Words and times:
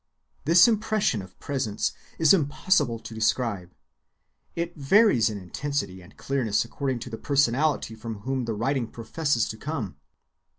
This 0.45 0.67
impression 0.67 1.21
of 1.21 1.37
presence 1.39 1.91
is 2.17 2.33
impossible 2.33 2.97
to 2.97 3.13
describe. 3.13 3.75
It 4.55 4.75
varies 4.75 5.29
in 5.29 5.37
intensity 5.37 6.01
and 6.01 6.17
clearness 6.17 6.65
according 6.65 6.97
to 7.01 7.11
the 7.11 7.19
personality 7.19 7.93
from 7.93 8.21
whom 8.21 8.45
the 8.45 8.55
writing 8.55 8.87
professes 8.87 9.47
to 9.49 9.57
come. 9.57 9.97